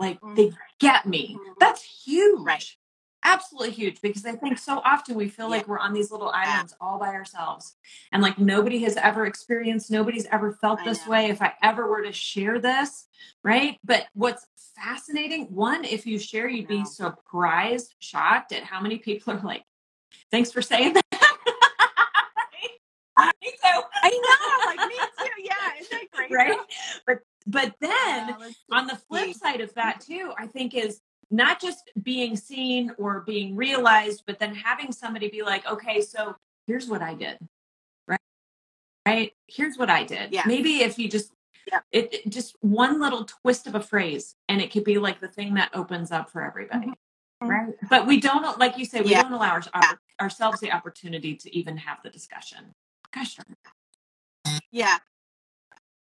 [0.01, 0.35] Like mm-hmm.
[0.35, 1.37] they get me.
[1.39, 1.53] Mm-hmm.
[1.61, 2.41] That's huge.
[2.43, 2.77] Right.
[3.25, 6.75] Absolutely huge because I think so often we feel like we're on these little islands
[6.81, 7.77] all by ourselves.
[8.11, 11.13] And like nobody has ever experienced, nobody's ever felt I this know.
[11.13, 11.27] way.
[11.27, 13.07] If I ever were to share this,
[13.45, 13.79] right?
[13.85, 19.35] But what's fascinating, one, if you share, you'd be surprised, shocked at how many people
[19.35, 19.63] are like,
[20.31, 21.03] thanks for saying that.
[23.43, 23.81] me too.
[24.03, 25.43] I know, like me too.
[25.43, 26.31] Yeah, isn't that great?
[26.33, 26.59] Right.
[27.07, 31.61] But but then yeah, on the flip side of that too, I think is not
[31.61, 36.89] just being seen or being realized, but then having somebody be like, okay, so here's
[36.89, 37.39] what I did.
[38.07, 38.21] Right.
[39.07, 39.33] Right.
[39.49, 40.33] Here's what I did.
[40.33, 40.43] Yeah.
[40.47, 41.33] Maybe if you just
[41.71, 41.81] yeah.
[41.93, 45.29] It, it, just one little twist of a phrase and it could be like the
[45.29, 46.93] thing that opens up for everybody mm-hmm.
[47.49, 49.23] Right but we don't like you say we yeah.
[49.23, 52.75] don't allow our, our, ourselves the opportunity to even have the discussion
[53.13, 53.37] gosh
[54.71, 54.99] yeah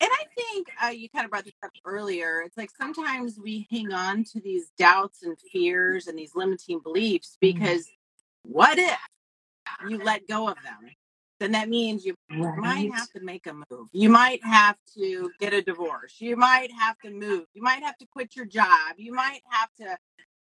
[0.02, 2.42] and I think uh, you kind of brought this up earlier.
[2.44, 7.36] It's like sometimes we hang on to these doubts and fears and these limiting beliefs
[7.40, 7.56] mm-hmm.
[7.56, 8.52] because mm-hmm.
[8.52, 8.98] what if
[9.88, 10.90] you let go of them?
[11.38, 12.58] Then that means you right.
[12.58, 13.88] might have to make a move.
[13.92, 16.16] You might have to get a divorce.
[16.18, 17.44] You might have to move.
[17.54, 18.94] You might have to quit your job.
[18.96, 19.96] You might have to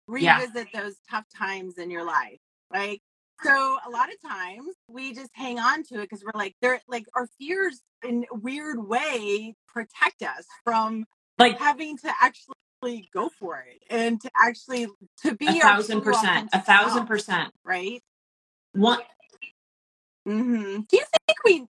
[0.10, 0.82] revisit yeah.
[0.82, 2.40] those tough times in your life.
[2.74, 3.02] Like
[3.44, 6.82] so a lot of times we just hang on to it because we're like they're
[6.88, 11.06] like our fears in a weird way protect us from
[11.38, 14.88] like having to actually go for it and to actually
[15.22, 18.02] to be a thousand percent a thousand percent right
[18.74, 19.00] one
[20.28, 20.82] mm-hmm.
[20.90, 21.66] do you think we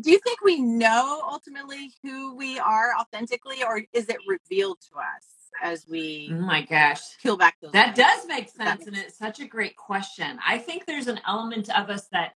[0.00, 4.98] do you think we know ultimately who we are authentically or is it revealed to
[4.98, 7.00] us as we oh my gosh.
[7.22, 10.38] peel back those that does make sense and it's such a great question.
[10.46, 12.32] I think there's an element of us that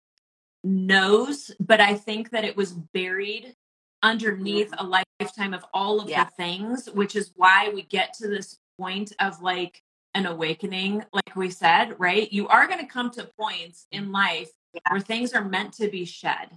[0.66, 3.54] knows but i think that it was buried
[4.02, 4.84] underneath mm-hmm.
[4.84, 6.24] a lifetime of all of yeah.
[6.24, 9.82] the things which is why we get to this point of like
[10.14, 12.32] an awakening like we said right?
[12.32, 14.80] You are going to come to points in life yeah.
[14.90, 16.50] where things are meant to be shed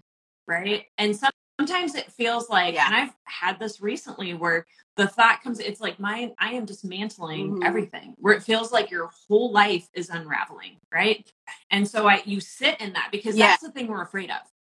[0.47, 0.85] right?
[0.97, 2.85] And some sometimes it feels like yeah.
[2.87, 7.51] and i've had this recently where the thought comes it's like my i am dismantling
[7.51, 7.63] mm-hmm.
[7.63, 11.31] everything where it feels like your whole life is unraveling right
[11.69, 13.47] and so i you sit in that because yeah.
[13.47, 14.37] that's the thing we're afraid of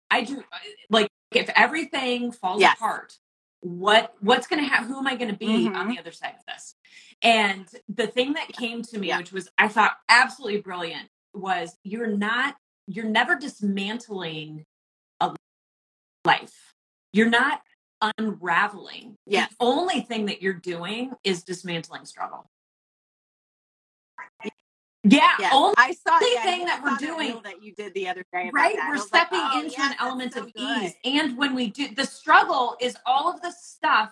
[0.10, 0.58] i do uh,
[0.90, 2.76] like if everything falls yes.
[2.78, 3.18] apart
[3.62, 5.76] what what's going to happen who am i going to be mm-hmm.
[5.76, 6.76] on the other side of this
[7.22, 9.18] and the thing that came to me yeah.
[9.18, 12.56] which was i thought absolutely brilliant was you're not
[12.88, 14.64] you're never dismantling
[15.20, 15.36] a
[16.26, 16.69] life
[17.14, 17.62] you're not
[18.18, 19.18] unraveling.
[19.26, 19.48] Yeah.
[19.48, 22.50] The only thing that you're doing is dismantling struggle.
[25.06, 28.26] Yeah, only I saw the yeah, thing that we're doing that you did the other
[28.34, 28.52] day.
[28.54, 30.84] Right, we're stepping like, oh, into an element so of good.
[30.84, 34.12] ease, and when we do the struggle is all of the stuff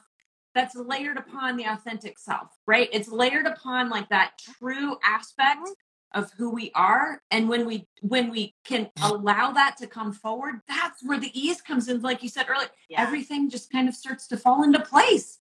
[0.56, 2.48] that's layered upon the authentic self.
[2.66, 5.72] Right, it's layered upon like that true aspect mm-hmm
[6.14, 9.10] of who we are and when we when we can mm.
[9.10, 12.70] allow that to come forward that's where the ease comes in like you said earlier
[12.90, 13.02] yeah.
[13.02, 15.40] everything just kind of starts to fall into place.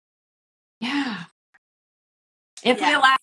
[0.81, 1.25] Yeah.
[2.65, 2.89] If yeah.
[2.89, 3.17] we allow,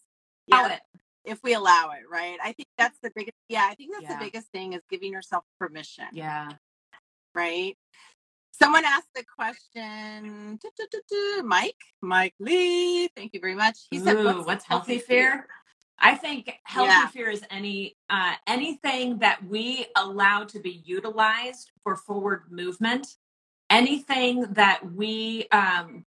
[0.47, 0.73] yeah.
[0.73, 0.81] it.
[1.25, 2.37] If we allow it right?
[2.43, 5.43] I think that's the biggest yeah i think that's the biggest thing is giving yourself
[5.59, 6.05] permission.
[6.11, 6.49] Yeah.
[7.33, 7.77] Right?
[8.51, 10.59] Someone asked the question.
[11.45, 11.75] Mike?
[12.01, 13.77] Mike lee thank you very much.
[13.91, 15.31] He Ooh, said what's, what's healthy, healthy fear?
[15.31, 15.47] fear?
[16.01, 17.07] I think healthy yeah.
[17.07, 23.07] fear is any uh, anything that we allow to be utilized for forward movement,
[23.69, 26.05] anything that we um,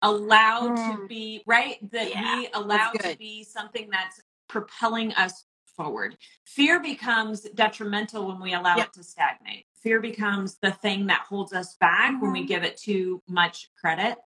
[0.00, 0.96] allow mm.
[0.96, 5.44] to be right that yeah, we allow to be something that's propelling us
[5.76, 6.16] forward.
[6.44, 8.88] Fear becomes detrimental when we allow yep.
[8.88, 9.66] it to stagnate.
[9.82, 12.20] Fear becomes the thing that holds us back mm-hmm.
[12.20, 12.48] when we mm-hmm.
[12.48, 14.18] give it too much credit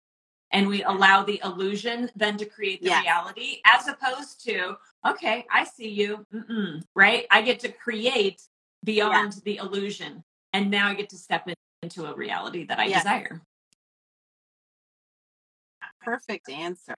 [0.55, 3.03] and we allow the illusion then to create the yes.
[3.03, 8.41] reality as opposed to okay i see you Mm-mm, right i get to create
[8.83, 10.23] beyond the illusion
[10.55, 11.49] And now I get to step
[11.83, 13.03] into a reality that I yes.
[13.03, 13.41] desire.
[16.01, 16.95] Perfect answer.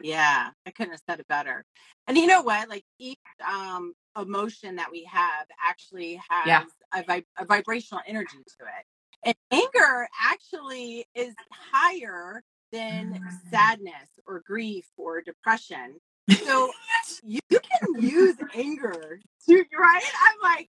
[0.00, 1.66] Yeah, I couldn't have said it better.
[2.06, 2.70] And you know what?
[2.70, 6.64] Like each um, emotion that we have actually has yeah.
[6.94, 8.86] a, vib- a vibrational energy to it.
[9.24, 13.50] And anger actually is higher than mm.
[13.50, 16.00] sadness or grief or depression.
[16.44, 16.70] So
[17.22, 20.02] you can use anger to right.
[20.22, 20.68] I'm like,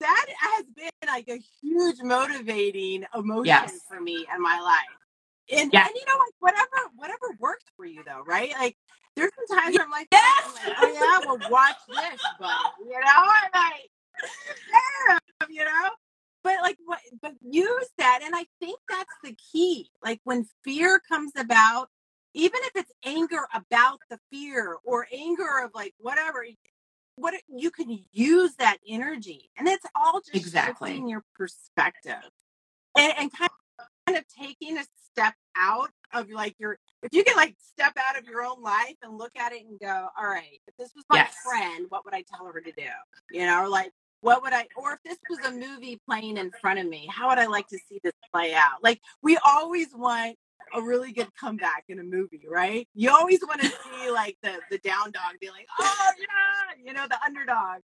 [0.00, 3.80] that has been like a huge motivating emotion yes.
[3.88, 5.60] for me in my life.
[5.60, 5.86] And, yeah.
[5.86, 8.52] and you know, like whatever whatever works for you though, right?
[8.52, 8.76] Like
[9.16, 10.44] there's some times where I'm like, yes!
[10.46, 13.90] I'm like oh yeah, well watch this, but you know, I'm like,
[14.70, 15.88] damn, you know.
[16.44, 18.20] But like what but use that.
[18.22, 19.90] And I think that's the key.
[20.02, 21.88] Like when fear comes about,
[22.34, 26.44] even if it's anger about the fear or anger of like whatever,
[27.16, 29.50] what you can use that energy.
[29.56, 30.90] And it's all just exactly.
[30.90, 32.30] shifting your perspective.
[32.96, 37.54] And, and kind of taking a step out of like your if you can like
[37.60, 40.76] step out of your own life and look at it and go, all right, if
[40.76, 41.34] this was my yes.
[41.44, 42.82] friend, what would I tell her to do?
[43.30, 46.50] You know, or like what would I or if this was a movie playing in
[46.60, 48.82] front of me, how would I like to see this play out?
[48.82, 50.36] Like we always want
[50.74, 52.86] a really good comeback in a movie, right?
[52.94, 53.68] You always want to
[54.02, 57.80] see like the the down dog be like, oh yeah, you know, the underdog.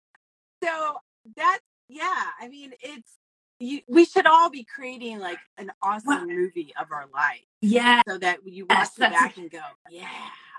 [0.63, 0.97] So
[1.35, 3.19] that's yeah, I mean it's
[3.59, 7.43] you, we should all be creating like an awesome movie of our life.
[7.61, 8.01] Yeah.
[8.07, 9.59] So that you watch it back and go,
[9.91, 10.07] yeah.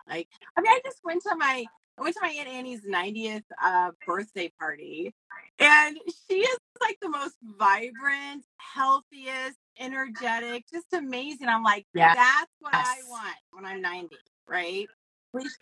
[0.09, 1.64] Like, I mean, I just went to my,
[1.98, 5.14] I went to my Aunt Annie's 90th uh, birthday party
[5.61, 11.49] and she is like the most vibrant, healthiest, energetic, just amazing.
[11.49, 12.14] I'm like, yeah.
[12.14, 12.87] that's what yes.
[12.88, 14.16] I want when I'm 90,
[14.49, 14.88] right?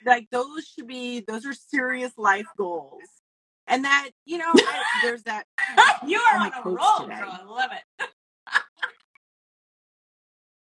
[0.07, 3.03] Like those should be, those are serious life goals
[3.69, 5.45] and that you know I, there's that
[6.07, 7.21] you are on a roll today.
[7.21, 8.09] girl i love it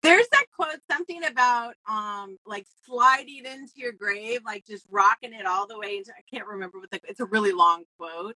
[0.03, 5.45] there's that quote something about um like sliding into your grave like just rocking it
[5.45, 8.36] all the way into i can't remember what the it's a really long quote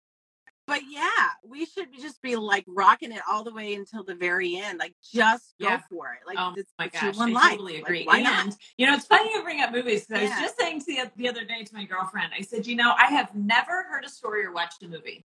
[0.67, 4.58] but yeah, we should just be like rocking it all the way until the very
[4.58, 4.80] end.
[4.80, 5.82] Like, just go yeah.
[5.89, 6.28] for it.
[6.28, 7.51] Like, oh my gosh, I life.
[7.51, 8.06] totally agree.
[8.06, 8.58] Like, and not?
[8.78, 10.30] you know, it's funny you bring up movies because yeah.
[10.30, 12.75] I was just saying to the, the other day to my girlfriend, I said, you
[12.75, 15.25] know, I have never heard a story or watched a movie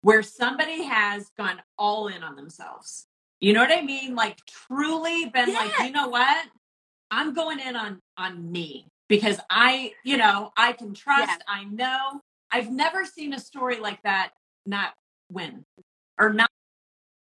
[0.00, 3.06] where somebody has gone all in on themselves.
[3.40, 4.14] You know what I mean?
[4.14, 5.78] Like, truly been yes.
[5.78, 6.46] like, you know what?
[7.10, 11.28] I'm going in on on me because I, you know, I can trust.
[11.28, 11.40] Yes.
[11.46, 12.20] I know.
[12.50, 14.30] I've never seen a story like that
[14.66, 14.94] not
[15.30, 15.64] win
[16.18, 16.50] or not,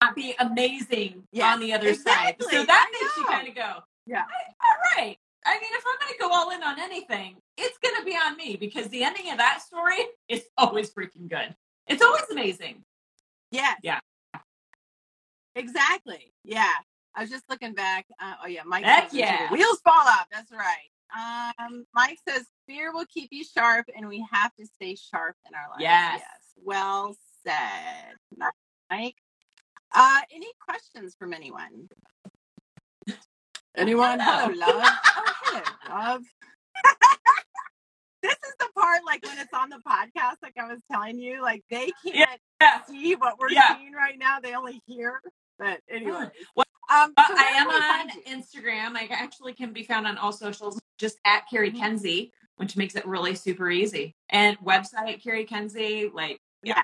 [0.02, 2.45] not be amazing yes, on the other exactly.
[2.45, 2.54] side.
[2.54, 5.17] So that makes you kind of go, yeah, all right.
[5.45, 8.13] I mean, if I'm going to go all in on anything, it's going to be
[8.13, 11.56] on me because the ending of that story is always freaking good.
[11.88, 12.84] It's always amazing.
[13.52, 13.74] Yeah.
[13.84, 14.00] Yeah.
[15.56, 16.34] Exactly.
[16.43, 16.74] Yeah.
[17.13, 18.08] I was just looking back.
[18.19, 18.84] Uh, oh yeah, Mike.
[18.84, 19.52] Heck yeah.
[19.52, 20.26] Wheels fall off.
[20.32, 20.89] That's right.
[21.15, 25.56] Um, Mike says fear will keep you sharp, and we have to stay sharp in
[25.56, 25.82] our lives.
[25.82, 26.19] Yes.
[26.19, 26.41] Yes.
[26.63, 28.15] Well said.
[28.89, 29.15] Mike.
[29.93, 31.88] Uh, any questions from anyone?
[33.75, 34.19] Anyone?
[34.21, 34.75] Hello, love.
[34.75, 36.21] Oh, hello, love.
[38.21, 41.41] this is the part, like when it's on the podcast, like I was telling you,
[41.41, 42.81] like they can't yeah.
[42.89, 43.77] see what we're yeah.
[43.77, 45.21] seeing right now; they only hear.
[45.60, 48.95] But anyway, well, um, so I am on Instagram.
[48.95, 51.79] I actually can be found on all socials, just at Cari mm-hmm.
[51.79, 54.15] Kenzie, which makes it really super easy.
[54.29, 56.75] And website Cari Kenzie, like yeah.
[56.77, 56.84] yeah.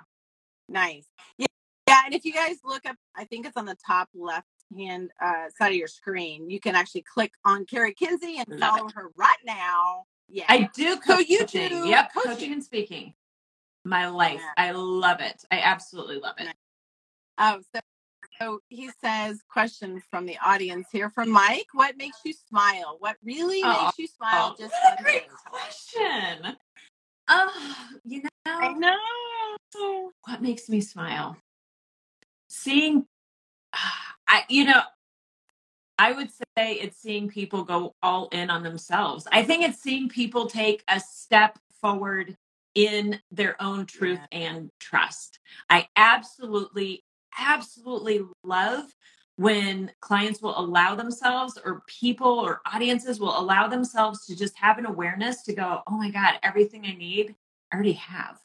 [0.72, 1.06] Nice.
[1.38, 1.48] Yeah.
[1.88, 2.02] Yeah.
[2.06, 5.50] And if you guys look up, I think it's on the top left hand uh,
[5.58, 8.94] side of your screen, you can actually click on Cari Kenzie and Love follow it.
[8.96, 10.06] her right now.
[10.30, 10.46] Yeah.
[10.48, 12.32] I do coach so you do yep, coaching.
[12.32, 13.14] coaching and speaking.
[13.84, 14.40] My life.
[14.40, 14.70] Yeah.
[14.70, 15.44] I love it.
[15.52, 16.48] I absolutely love it.
[17.38, 17.82] Oh, so,
[18.40, 21.66] so he says, question from the audience here from Mike.
[21.74, 22.96] What makes you smile?
[23.00, 24.54] What really oh, makes you smile?
[24.54, 26.56] Oh, just what a great question.
[27.34, 30.12] Oh, you know, I know.
[30.26, 31.38] What makes me smile?
[32.50, 33.06] Seeing,
[34.28, 34.82] I, you know,
[35.98, 39.28] I would say it's seeing people go all in on themselves.
[39.32, 42.36] I think it's seeing people take a step forward
[42.76, 44.38] in their own truth yeah.
[44.38, 45.40] and trust.
[45.70, 47.04] I absolutely,
[47.38, 48.86] absolutely love
[49.38, 54.78] when clients will allow themselves or people or audiences will allow themselves to just have
[54.78, 57.36] an awareness to go, oh my God, everything I need,
[57.72, 58.40] I already have.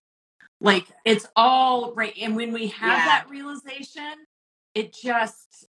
[0.60, 2.14] Like it's all right.
[2.20, 3.06] And when we have yeah.
[3.06, 4.14] that realization,
[4.74, 5.66] it just,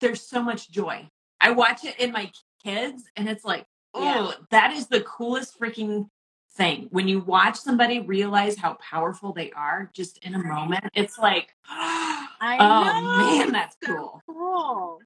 [0.00, 1.08] there's so much joy.
[1.40, 2.30] I watch it in my
[2.62, 4.32] kids and it's like, oh, yeah.
[4.50, 6.08] that is the coolest freaking
[6.54, 6.88] thing.
[6.90, 11.54] When you watch somebody realize how powerful they are just in a moment, it's like,
[11.70, 14.22] oh man, that's so cool.
[14.26, 14.98] cool.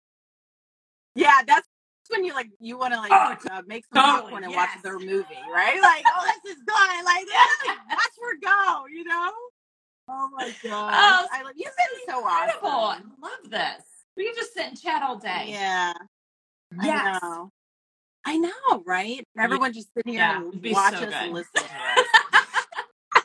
[1.14, 1.66] Yeah, that's
[2.10, 4.70] when you like you want to like Oh, uh, make some totally, popcorn and yes.
[4.74, 5.80] watch their movie, right?
[5.80, 7.04] Like, oh, this is good.
[7.04, 7.26] Like,
[7.90, 8.86] watch her go.
[8.86, 9.30] You know?
[10.08, 10.92] Oh my god!
[10.94, 12.68] Oh, I love you've been so Incredible.
[12.68, 13.84] I love this.
[14.16, 15.46] We can just sit and chat all day.
[15.48, 15.92] Yeah,
[16.82, 17.20] Yes.
[18.28, 18.82] I know.
[18.86, 19.24] Right?
[19.38, 22.04] Everyone just sit here Yeah, and watch so us and listen to us.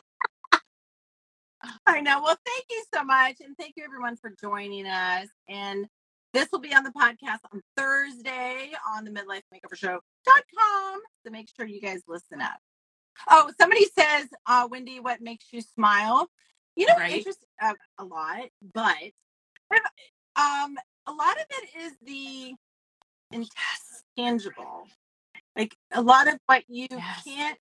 [1.86, 2.22] I know.
[2.22, 3.36] Well, thank you so much.
[3.44, 5.28] And thank you everyone for joining us.
[5.48, 5.86] And
[6.32, 11.00] this will be on the podcast on Thursday on the Midlife Makeover Show.com.
[11.24, 12.56] So make sure you guys listen up.
[13.30, 16.28] Oh, somebody says, uh, Wendy, what makes you smile?
[16.76, 17.12] You know, Right.
[17.12, 18.96] interest uh, a lot, but
[20.36, 20.76] um,
[21.06, 22.54] a lot of it is the
[24.16, 24.86] intangible.
[25.56, 27.22] Like a lot of what you Yes.
[27.24, 27.58] can't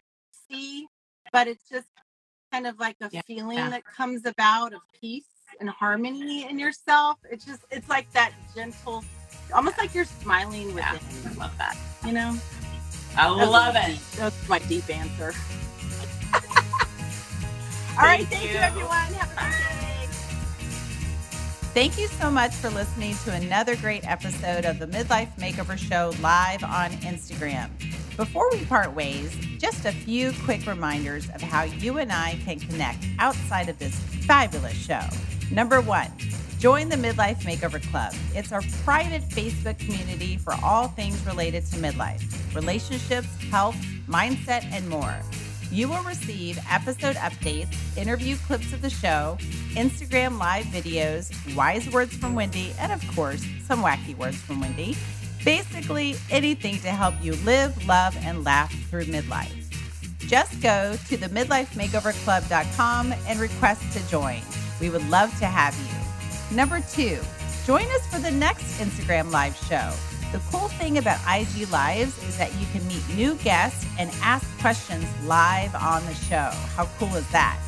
[0.50, 0.88] see,
[1.32, 1.88] but it's just
[2.52, 3.22] kind of like a Yeah.
[3.26, 3.70] feeling Yeah.
[3.70, 5.24] that comes about of peace
[5.60, 7.18] and harmony in yourself.
[7.30, 9.04] It's just, it's like that gentle,
[9.54, 10.94] almost like you're smiling Yeah.
[10.94, 11.78] within, I love that.
[12.06, 12.38] you know?
[13.16, 13.86] I That was love it.
[13.88, 15.34] deep- That's my deep answer.
[17.94, 18.58] All right, Thank thank you, you.
[18.58, 19.14] everyone.
[19.14, 19.83] Have a great day.
[21.74, 26.14] Thank you so much for listening to another great episode of the Midlife Makeover Show
[26.22, 27.68] live on Instagram.
[28.16, 32.60] Before we part ways, just a few quick reminders of how you and I can
[32.60, 33.96] connect outside of this
[34.28, 35.02] fabulous show.
[35.52, 36.12] Number one,
[36.60, 38.14] join the Midlife Makeover Club.
[38.36, 42.22] It's our private Facebook community for all things related to midlife,
[42.54, 45.18] relationships, health, mindset, and more.
[45.74, 49.38] You will receive episode updates, interview clips of the show,
[49.72, 54.96] Instagram live videos, wise words from Wendy, and of course, some wacky words from Wendy.
[55.44, 59.52] Basically, anything to help you live, love, and laugh through midlife.
[60.20, 64.42] Just go to the midlifemakeoverclub.com and request to join.
[64.80, 66.56] We would love to have you.
[66.56, 67.18] Number two,
[67.66, 69.92] join us for the next Instagram live show.
[70.34, 74.44] The cool thing about IG Lives is that you can meet new guests and ask
[74.62, 76.50] questions live on the show.
[76.76, 77.60] How cool is that?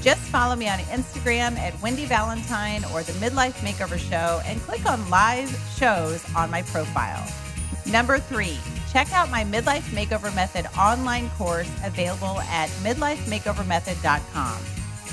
[0.00, 4.90] Just follow me on Instagram at Wendy Valentine or the Midlife Makeover Show and click
[4.90, 7.30] on live shows on my profile.
[7.84, 8.56] Number three,
[8.90, 14.58] check out my Midlife Makeover Method online course available at midlifemakeovermethod.com.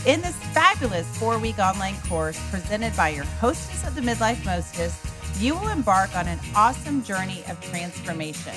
[0.06, 4.98] In this fabulous four week online course presented by your hostess of the Midlife Mostess,
[5.40, 8.54] you will embark on an awesome journey of transformation.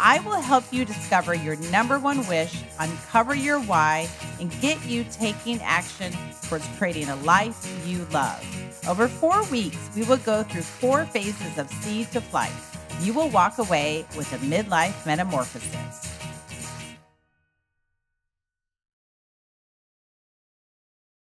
[0.00, 4.08] I will help you discover your number one wish, uncover your why,
[4.40, 6.12] and get you taking action
[6.48, 8.42] towards creating a life you love.
[8.88, 12.52] Over four weeks, we will go through four phases of seed to flight.
[13.00, 16.13] You will walk away with a midlife metamorphosis.